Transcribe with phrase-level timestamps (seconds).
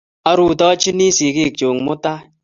[0.29, 2.21] Arutochini sigik chuk mutai